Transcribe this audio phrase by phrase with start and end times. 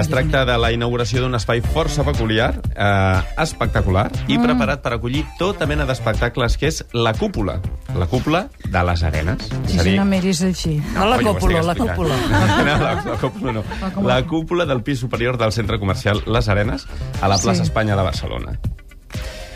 [0.00, 4.42] Es tracta de la inauguració d'un espai força peculiar, eh, espectacular i Mm.
[4.46, 7.60] preparat per acollir tota mena d'espectacles, que és la cúpula.
[7.94, 9.42] La cúpula de les arenes.
[9.66, 10.82] Sí, sí, no miris així.
[10.94, 12.14] No, la cúpula, la cúpula.
[12.64, 13.64] No, la, la cúpula no.
[13.82, 14.14] La cúpula.
[14.14, 16.86] La cúpula del pis superior del centre comercial Les Arenes,
[17.20, 17.60] a la plaça Sí.
[17.68, 18.58] Espanya de Barcelona.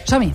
[0.05, 0.35] Som-hi.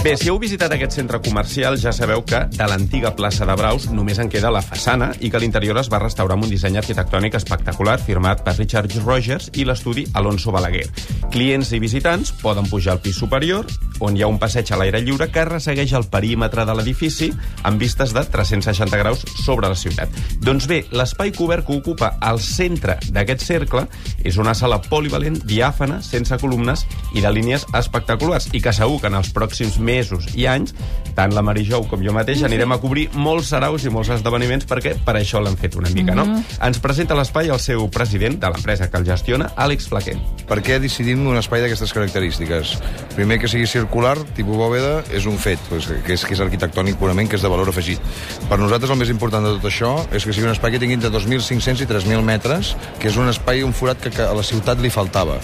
[0.00, 3.90] Bé, si heu visitat aquest centre comercial, ja sabeu que de l'antiga plaça de Braus
[3.92, 7.34] només en queda la façana i que l'interior es va restaurar amb un disseny arquitectònic
[7.36, 10.86] espectacular firmat per Richard Rogers i l'estudi Alonso Balaguer.
[11.34, 13.68] Clients i visitants poden pujar al pis superior,
[14.00, 17.28] on hi ha un passeig a l'aire lliure que ressegueix el perímetre de l'edifici
[17.68, 20.16] amb vistes de 360 graus sobre la ciutat.
[20.40, 23.84] Doncs bé, l'espai cobert que ocupa al centre d'aquest cercle
[24.24, 29.12] és una sala polivalent, diàfana, sense columnes i de línies espectaculars i que segur que
[29.12, 29.89] en els pròxims mesos
[30.38, 30.74] i anys,
[31.16, 34.94] tant la Marijou com jo mateix anirem a cobrir molts saraus i molts esdeveniments perquè
[35.04, 36.26] per això l'han fet una mica, no?
[36.64, 40.16] Ens presenta l'espai el seu president de l'empresa que el gestiona, Àlex Flaquer.
[40.48, 42.76] Per què decidim un espai d'aquestes característiques?
[43.16, 46.98] Primer, que sigui circular, tipus bòveda, és un fet, doncs, que, és, que és arquitectònic
[47.00, 48.02] purament, que és de valor afegit.
[48.50, 50.98] Per nosaltres el més important de tot això és que sigui un espai que tingui
[50.98, 54.46] entre 2.500 i 3.000 metres, que és un espai, un forat que, que a la
[54.46, 55.38] ciutat li faltava.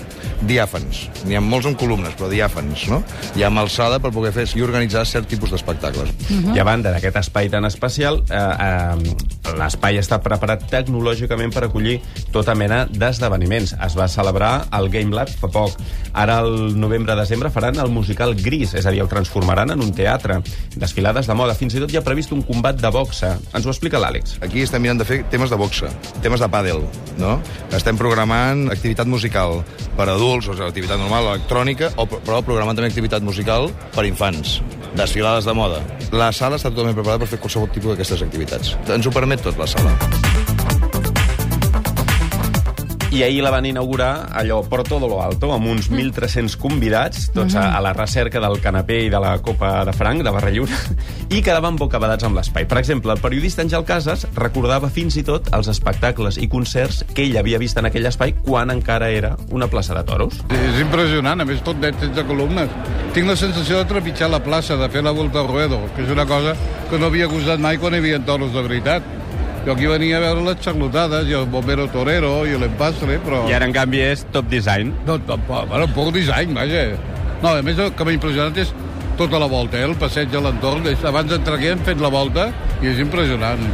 [0.47, 1.07] Diàfans.
[1.27, 3.01] N'hi ha molts amb columnes, però diàfans, no?
[3.39, 6.13] I amb alçada per poder fer i organitzar cert tipus d'espectacles.
[6.55, 12.01] I a banda d'aquest espai tan especial, eh, eh, l'espai està preparat tecnològicament per acollir
[12.35, 13.77] tota mena d'esdeveniments.
[13.87, 15.79] Es va celebrar el Game Lab fa poc.
[16.13, 20.41] Ara, el novembre-desembre, faran el musical Gris, és a dir, el transformaran en un teatre.
[20.77, 23.37] Desfilades de moda, fins i tot hi ha previst un combat de boxa.
[23.55, 24.39] Ens ho explica l'Àlex.
[24.43, 25.91] Aquí estem mirant de fer temes de boxa,
[26.25, 26.83] temes de pàdel,
[27.21, 27.37] no?
[27.77, 29.63] Estem programant activitat musical
[29.97, 34.26] per adults, o sigui, activitat normal, electrònica, o, però programant també activitat musical per infants,
[34.97, 35.83] desfilades de moda.
[36.13, 38.75] La sala està totalment preparada per fer qualsevol tipus d'aquestes activitats.
[38.89, 40.76] Ens ho permet tot, la sala.
[43.11, 47.55] I ahir la van inaugurar allò por todo lo alto, amb uns 1.300 convidats, tots
[47.55, 50.75] a, a la recerca del canapé i de la Copa de Franc, de Barra Lliure,
[51.37, 52.67] i quedaven bocabadats amb l'espai.
[52.67, 57.25] Per exemple, el periodista Àngel Casas recordava fins i tot els espectacles i concerts que
[57.29, 60.43] ell havia vist en aquell espai quan encara era una plaça de toros.
[60.51, 62.73] És impressionant, a més tot net sense columnes.
[63.15, 66.11] Tinc la sensació de trepitjar la plaça, de fer la volta al ruedo, que és
[66.11, 66.57] una cosa
[66.91, 69.16] que no havia gustat mai quan hi havia toros de veritat.
[69.67, 73.41] Jo aquí venia a veure les xarlotades i el bombero torero i l'empastre, però...
[73.51, 74.93] I ara, en canvi, és top design.
[75.09, 76.85] No, tampoc, bueno, poc disseny, vaja.
[77.43, 78.71] No, a més, el que m'ha impressionat és
[79.19, 79.89] tota la volta, eh?
[79.89, 80.87] el passeig a l'entorn.
[81.11, 83.67] Abans d'entrar aquí hem fet la volta i és impressionant.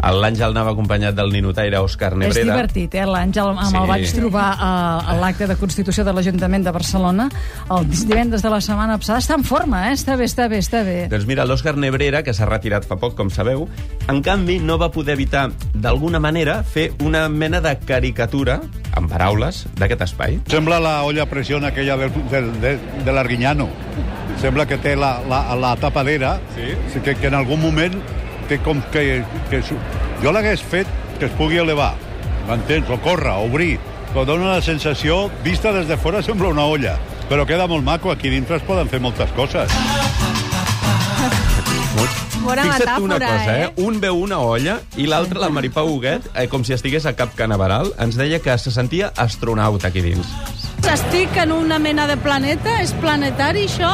[0.00, 2.54] L'Àngel anava acompanyat del ninotaire Òscar És Nebreda.
[2.54, 3.04] divertit, eh?
[3.04, 3.76] L'Àngel amb Sí.
[3.76, 7.28] el vaig trobar a, a l'acte de Constitució de l'Ajuntament de Barcelona
[7.70, 9.18] el divendres de la setmana passada.
[9.20, 9.92] Està en forma, eh?
[9.92, 11.08] Està bé, està bé, està bé.
[11.12, 13.68] Doncs mira, l'Òscar Nebrera, que s'ha retirat fa poc, com sabeu,
[14.08, 18.60] en canvi no va poder evitar, d'alguna manera, fer una mena de caricatura,
[18.96, 20.40] en paraules, d'aquest espai.
[20.48, 23.68] Sembla la olla a presión aquella del, del, de, de l'Arguiñano.
[24.40, 27.00] Sembla que té la, la, la tapadera, sí?
[27.04, 27.92] que, que en algun moment
[28.50, 29.22] té com que...
[29.50, 29.78] que su-
[30.22, 30.88] jo l'hagués fet
[31.20, 31.94] que es pugui elevar,
[32.48, 32.90] m'entens?
[32.90, 33.78] O córrer, o obrir.
[34.10, 36.96] Però dona la sensació, vista des de fora, sembla una olla.
[37.30, 39.70] Però queda molt maco, aquí dintre es poden fer moltes coses.
[42.40, 43.64] Bona Fixa't tu una metàfora, cosa, eh?
[43.68, 43.84] eh?
[43.84, 47.36] Un veu una olla i l'altre, la Maripau Huguet, eh, com si estigués a Cap
[47.38, 50.26] Canaveral, ens deia que se sentia astronauta aquí dins.
[50.90, 53.92] Estic en una mena de planeta, és planetari això,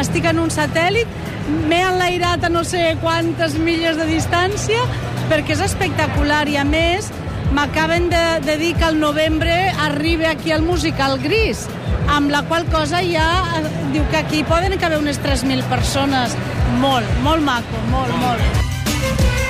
[0.00, 1.10] estic en un satèl·lit,
[1.48, 4.84] m'he enlairat a no sé quantes milles de distància,
[5.30, 7.10] perquè és espectacular i a més
[7.56, 9.56] m'acaben de, de dir que al novembre
[9.88, 11.66] arriba aquí el musical Gris,
[12.08, 13.66] amb la qual cosa ja eh,
[13.96, 16.36] diu que aquí poden caber unes 3.000 persones.
[16.80, 18.67] Molt, molt maco, molt, molt.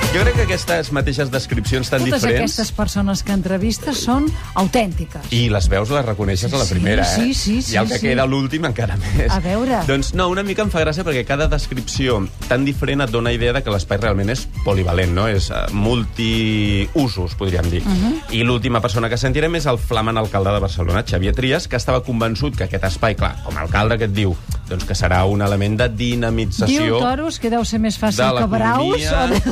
[0.09, 2.39] Jo crec que aquestes mateixes descripcions tan Totes diferents...
[2.55, 4.25] aquestes persones que entrevistes són
[4.57, 5.27] autèntiques.
[5.37, 7.13] I les veus les reconeixes a la Sí, primera, eh?
[7.13, 8.07] sí, sí, sí, I el que sí.
[8.07, 9.29] queda l'últim encara més.
[9.29, 9.83] A veure.
[9.85, 13.53] Doncs no, una mica em fa gràcia perquè cada descripció tan diferent et dona idea
[13.53, 15.27] de que l'espai realment és polivalent, no?
[15.29, 17.83] És uh, multiusos, podríem dir.
[17.85, 18.09] Uh Mhm.
[18.09, 18.33] -huh.
[18.33, 22.01] I l'última persona que sentirem és el flamant alcalde de Barcelona, Xavier Trias, que estava
[22.03, 24.35] convençut que aquest espai, clar, com a alcalde que et diu,
[24.69, 26.81] doncs que serà un element de dinamització...
[26.83, 28.95] Diu toros que deu ser més fàcil de que braus.
[28.95, 29.48] O de...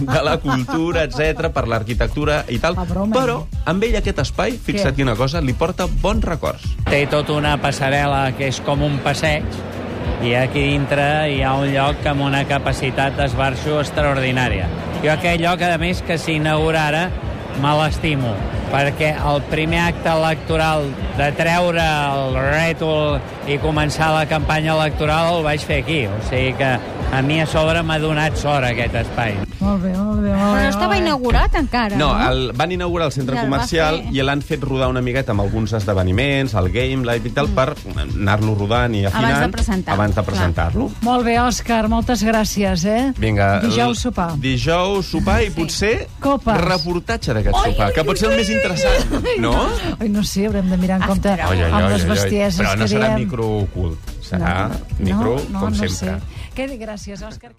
[0.00, 2.76] de la cultura, etc per l'arquitectura i tal.
[2.88, 3.38] Broma, Però
[3.70, 6.64] amb ell aquest espai, fixa't quina cosa, li porta bons records.
[6.90, 9.44] té tota una passarel·la que és com un passeig
[10.24, 14.66] i aquí dintre hi ha un lloc amb una capacitat d'esbarxo extraordinària.
[15.04, 17.06] Jo aquell lloc, a més, que s'inaugurara,
[17.60, 18.34] me l'estimo,
[18.70, 20.84] perquè el primer acte electoral
[21.16, 26.02] de treure el rètol i començar la campanya electoral el vaig fer aquí.
[26.06, 26.70] O sigui que
[27.12, 29.34] a mi a sobre m'ha donat sort aquest espai.
[29.60, 30.62] Molt bé, molt bé, molt Però bé.
[30.62, 32.28] no estava inaugurat encara, No, no?
[32.30, 34.12] el, van inaugurar el centre Ja comercial fer.
[34.14, 37.74] i l'han fet rodar una miqueta amb alguns esdeveniments, el Game Live i tal, per
[37.96, 39.34] anar-lo rodant i afinant Mm.
[39.34, 40.90] Abans de presentar-lo, abans de presentar-lo.
[41.02, 43.12] Molt bé, Òscar, moltes gràcies, eh?
[43.18, 44.30] Vinga, Dijous sopar.
[44.38, 46.56] Dijous sopar i potser Copes.
[46.60, 49.54] reportatge d'aquest sopar, que pot ser el més interessant, no?
[49.98, 51.28] Ai, no sé, haurem de mirar en compte.
[51.28, 52.14] Oi, oi, amb oi, les oi, oi.
[52.16, 53.26] bestieses Però no que serà diem.
[53.26, 55.90] microocult, serà micro, no, no, com no sempre.
[56.20, 56.39] Sé.
[56.54, 57.52] Que, gràcies, Òscar.